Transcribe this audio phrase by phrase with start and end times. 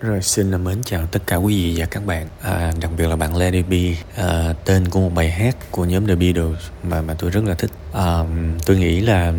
[0.00, 2.28] Rồi xin mến chào tất cả quý vị và các bạn.
[2.42, 3.72] À, Đặc biệt là bạn Lady B
[4.16, 7.54] à, Tên của một bài hát của nhóm The Beatles Mà mà tôi rất là
[7.54, 7.70] thích.
[7.92, 8.24] À,
[8.66, 9.32] Tôi nghĩ là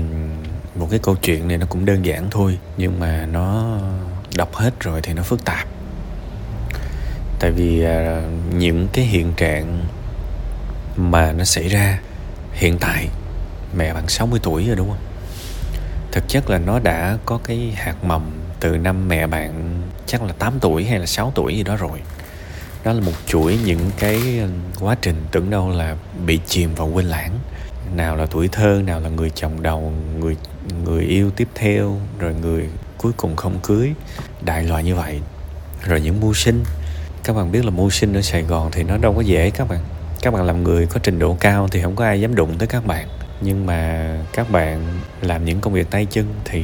[0.76, 3.78] một cái câu chuyện này nó cũng đơn giản thôi Nhưng mà nó
[4.36, 5.68] đọc hết rồi thì nó phức tạp.
[7.40, 8.22] Tại vì à,
[8.58, 9.86] những cái hiện trạng
[10.96, 12.00] mà nó xảy ra
[12.54, 13.08] hiện tại
[13.78, 15.02] Mẹ bạn 60 tuổi rồi đúng không?
[16.12, 20.34] Thực chất là nó đã có cái hạt mầm từ năm mẹ bạn chắc là
[20.34, 22.00] 8 tuổi hay là 6 tuổi gì đó rồi.
[22.84, 24.48] Đó là một chuỗi những cái ờ,
[24.80, 27.32] quá trình tưởng đâu là bị chìm vào quên lãng.
[27.96, 30.38] Nào là tuổi thơ, nào là người chồng đầu, người
[30.84, 33.94] người yêu tiếp theo, rồi người cuối cùng không cưới.
[34.42, 35.20] Đại loại như vậy.
[35.84, 36.64] Rồi những mưu sinh.
[37.24, 39.70] Các bạn biết là mưu sinh ở sài gòn thì nó đâu có dễ các
[39.70, 39.80] bạn.
[40.22, 42.68] Các bạn làm người có trình độ cao thì không có ai dám đụng tới
[42.68, 43.08] các bạn.
[43.42, 46.64] Nhưng mà các bạn làm những công việc tay chân thì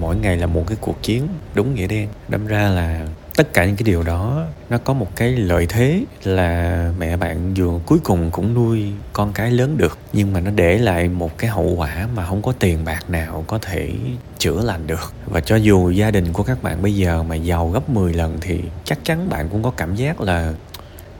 [0.00, 2.08] mỗi ngày là một cái cuộc chiến đúng nghĩa đen.
[2.28, 3.06] Đâm ra là
[3.36, 7.54] tất cả những cái điều đó, nó có một cái lợi thế là mẹ bạn
[7.54, 9.98] vừa cuối cùng cũng nuôi con cái lớn được.
[10.12, 13.44] Nhưng mà nó để lại một cái hậu quả mà không có tiền bạc nào
[13.46, 13.90] có thể
[14.38, 15.12] chữa lành được.
[15.26, 18.38] Và cho dù gia đình của các bạn bây giờ mà giàu gấp 10 lần
[18.40, 20.52] thì chắc chắn bạn cũng có cảm giác là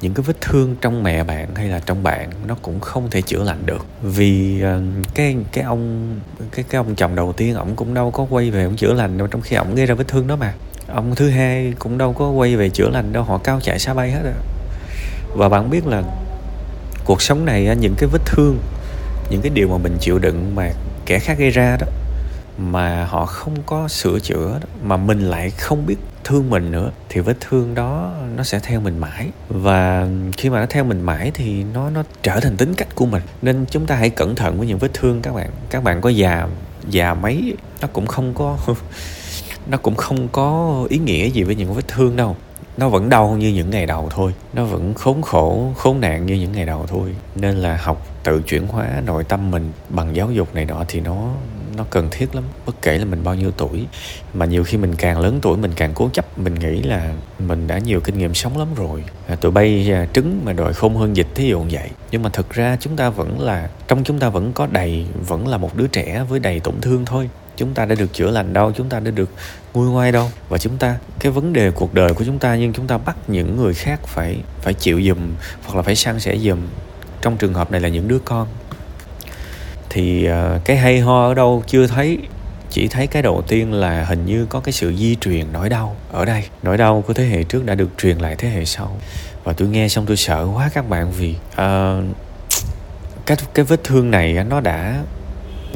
[0.03, 3.23] những cái vết thương trong mẹ bạn hay là trong bạn nó cũng không thể
[3.23, 3.87] chữa lành được.
[4.03, 4.83] Vì ờ,
[5.15, 6.15] cái cái ông
[6.53, 9.19] cái cái ông chồng đầu tiên ổng cũng đâu có quay về ông chữa lành
[9.19, 10.55] đâu trong khi ổng gây ra vết thương đó mà.
[10.89, 13.95] Ông thứ hai cũng đâu có quay về chữa lành đâu họ cao chạy xa
[13.95, 14.35] bay hết rồi
[15.37, 16.03] và bạn biết là
[17.05, 18.59] cuộc sống này những cái vết thương
[19.31, 20.71] những cái điều mà mình chịu đựng mà
[21.07, 21.87] kẻ khác gây ra đó
[22.59, 26.91] mà họ không có sửa chữa đó, mà mình lại không biết thương mình nữa
[27.09, 29.29] thì vết thương đó nó sẽ theo mình mãi.
[29.49, 33.07] Và khi mà nó theo mình mãi thì nó nó trở thành tính cách của
[33.07, 33.23] mình.
[33.43, 35.51] Nên chúng ta hãy cẩn thận với những vết thương các bạn.
[35.71, 36.49] Các bạn có già
[36.89, 38.59] già mấy, nó cũng không có
[39.67, 42.37] nó cũng không có ý nghĩa gì với những vết thương đâu.
[42.77, 44.35] Nó vẫn đau như những ngày đầu thôi.
[44.53, 47.15] Nó vẫn khốn khổ, khốn nạn như những ngày đầu thôi.
[47.35, 51.01] Nên là học tự chuyển hóa nội tâm mình bằng giáo dục này nọ thì
[51.01, 51.35] nó
[51.77, 52.45] nó cần thiết lắm.
[52.67, 53.87] Bất kể là mình bao nhiêu tuổi
[54.35, 57.67] mà nhiều khi mình càng lớn tuổi mình càng cố chấp mình nghĩ là mình
[57.67, 59.05] đã nhiều kinh nghiệm sống lắm rồi.
[59.27, 61.91] À, tụi bay à, trứng mà đòi khôn hơn dịch thí dụ như vậy.
[62.11, 65.49] Nhưng mà thực ra chúng ta vẫn là trong chúng ta vẫn có đầy vẫn
[65.49, 67.31] là một đứa trẻ với đầy tổn thương thôi.
[67.57, 69.31] Chúng ta đã được chữa lành đâu chúng ta đã được
[69.75, 70.31] nguôi ngoai đâu.
[70.49, 73.17] Và chúng ta cái vấn đề cuộc đời của chúng ta nhưng chúng ta bắt
[73.27, 75.19] những người khác phải phải chịu dùm
[75.65, 76.59] hoặc là phải san sẻ dùm
[77.23, 78.49] trong trường hợp này là những đứa con
[79.95, 82.19] thì ờ, cái hay ho ở đâu chưa thấy
[82.71, 85.97] chỉ thấy cái đầu tiên là hình như có cái sự di truyền nỗi đau
[86.13, 86.45] ở đây.
[86.63, 88.97] Nỗi đau của thế hệ trước đã được truyền lại thế hệ sau.
[89.45, 92.17] Và tôi nghe xong tôi sợ quá các bạn vì uh,
[93.27, 95.03] cái cái vết thương này nó đã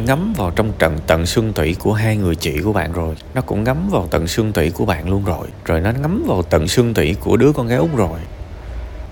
[0.06, 3.14] ngấm vào trong trận tận xương tủy của hai người chị của bạn rồi.
[3.34, 5.46] Nó cũng ngấm vào tận xương tủy của bạn luôn rồi.
[5.64, 8.18] Rồi nó ngấm vào tận xương tủy của đứa con gái út rồi.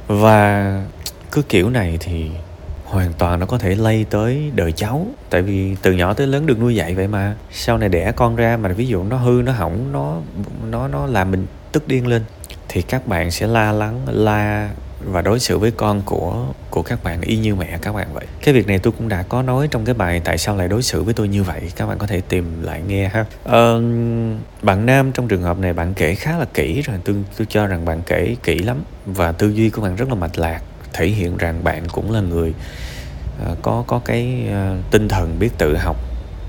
[0.08, 0.82] Và
[1.32, 2.30] cứ kiểu này thì
[2.94, 5.06] hoàn toàn nó có thể lây tới đời cháu.
[5.30, 7.34] Tại vì từ nhỏ tới lớn được nuôi dạy vậy mà.
[7.50, 10.20] Sau này đẻ con ra mà ví dụ nó hư nó hỏng nó
[10.70, 12.22] nó nó làm mình tức điên lên
[12.68, 17.04] thì các bạn sẽ la lắng la và đối xử với con của của các
[17.04, 18.24] bạn y như mẹ các bạn vậy.
[18.42, 20.82] Cái việc này tôi cũng đã có nói trong cái bài tại sao lại đối
[20.82, 21.60] xử với tôi như vậy?
[21.76, 23.24] Các bạn có thể tìm lại nghe ha.
[23.44, 23.82] Ờ,
[24.62, 26.96] bạn nam trong trường hợp này bạn kể khá là kỹ rồi.
[27.04, 30.14] Tôi tôi cho rằng bạn kể kỹ lắm và tư duy của bạn rất là
[30.14, 30.60] mạch lạc
[30.94, 32.54] thể hiện rằng bạn cũng là người
[33.46, 35.96] à, có có cái à, tinh thần biết tự học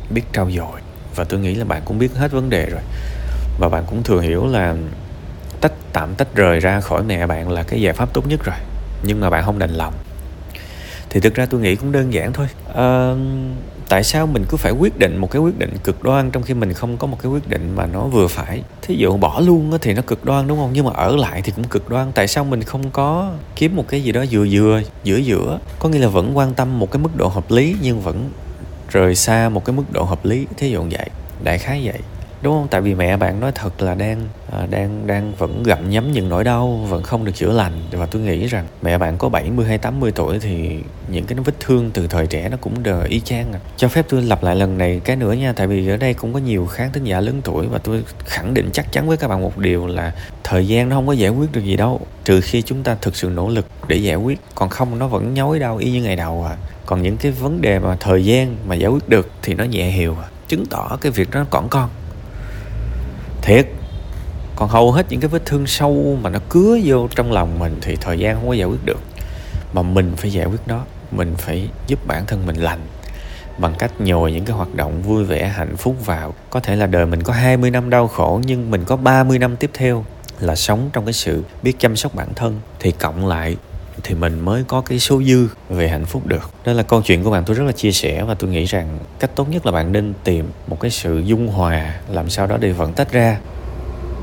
[0.09, 0.81] biết trau dồi.
[1.16, 2.81] Và tôi nghĩ là bạn cũng biết hết vấn đề rồi.
[3.59, 4.75] Và bạn cũng thừa hiểu là
[5.61, 8.55] tách tạm tách rời ra khỏi mẹ bạn là cái giải pháp tốt nhất rồi.
[9.03, 9.94] Nhưng mà bạn không đành lòng.
[11.09, 12.47] Thì thực ra tôi nghĩ cũng đơn giản thôi.
[12.75, 13.13] À,
[13.90, 16.53] tại sao mình cứ phải quyết định một cái quyết định cực đoan trong khi
[16.53, 18.62] mình không có một cái quyết định mà nó vừa phải?
[18.81, 20.69] Thí dụ bỏ luôn thì nó cực đoan đúng không?
[20.73, 22.12] Nhưng mà ở lại thì cũng cực đoan.
[22.12, 25.59] Tại sao mình không có kiếm một cái gì đó vừa vừa, giữa giữa?
[25.79, 28.29] Có nghĩa là vẫn quan tâm một cái mức độ hợp lý nhưng vẫn
[28.91, 30.47] rời xa một cái mức độ hợp lý.
[30.57, 31.09] Thí dụ vậy.
[31.44, 32.00] Đại khái vậy
[32.45, 32.67] đúng không?
[32.67, 36.29] Tại vì mẹ bạn nói thật là đang à, đang đang vẫn gặm nhấm những
[36.29, 37.72] nỗi đau vẫn không được chữa lành.
[37.91, 41.53] Và tôi nghĩ rằng mẹ bạn có 70 hay 80 tuổi thì những cái vết
[41.59, 43.59] thương từ thời trẻ nó cũng đều y chang à.
[43.78, 46.34] cho phép tôi lặp lại lần này cái nữa nha tại vì ở đây cũng
[46.34, 49.28] có nhiều khán thính giả lớn tuổi và tôi khẳng định chắc chắn với các
[49.28, 52.02] bạn một điều là thời gian nó không có giải quyết được gì đâu.
[52.25, 55.34] Trừ khi chúng ta thực sự nỗ lực để giải quyết còn không nó vẫn
[55.34, 56.55] nhói đau y như ngày đầu à.
[56.85, 59.90] Còn những cái vấn đề mà thời gian mà giải quyết được thì nó nhẹ
[59.90, 60.28] hiểu à.
[60.47, 61.90] Chứng tỏ cái việc đó còn con
[63.45, 63.67] thiệt.
[64.55, 67.77] Còn hầu hết những cái vết thương sâu mà nó cứa vô trong lòng mình
[67.81, 68.99] thì thời gian không có giải quyết được.
[69.73, 72.79] Mà mình phải giải quyết nó, mình phải giúp bản thân mình lành.
[73.57, 76.33] Bằng cách nhồi những cái hoạt động vui vẻ, hạnh phúc vào.
[76.49, 79.55] Có thể là đời mình có 20 năm đau khổ, nhưng mình có 30 năm
[79.55, 80.05] tiếp theo
[80.39, 82.59] là sống trong cái sự biết chăm sóc bản thân.
[82.79, 83.57] Thì cộng lại
[84.07, 86.49] thì mình mới có cái số dư về hạnh phúc được.
[86.66, 87.43] Đó là câu chuyện của bạn.
[87.46, 90.13] Tôi rất là chia sẻ và tôi nghĩ rằng cách tốt nhất là bạn nên
[90.23, 93.40] tìm một cái sự dung hòa làm sao đó để vẫn tách ra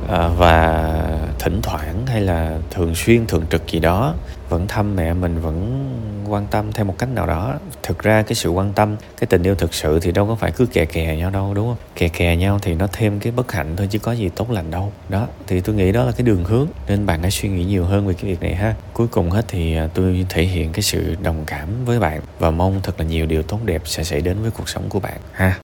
[0.09, 0.93] à, và
[1.39, 4.15] thỉnh thoảng hay là thường xuyên thường trực gì đó
[4.49, 5.89] vẫn thăm mẹ mình vẫn
[6.33, 7.59] quan tâm theo một cách nào đó.
[7.83, 10.53] Thực ra cái sự quan tâm, cái tình yêu thực sự thì đâu có phải
[10.53, 11.77] cứ kè kè nhau đâu, đúng không?
[11.97, 14.71] Kè kè nhau thì nó thêm cái bất hạnh thôi chứ có gì tốt lành
[14.71, 14.93] đâu.
[15.09, 17.85] Đó, thì tôi nghĩ đó là cái đường hướng nên bạn hãy suy nghĩ nhiều
[17.85, 18.75] hơn về cái việc này ha.
[18.93, 22.51] Cuối cùng hết thì à, tôi thể hiện cái sự đồng cảm với bạn và
[22.51, 25.17] mong thật là nhiều điều tốt đẹp sẽ xảy đến với cuộc sống của bạn
[25.33, 25.59] ha.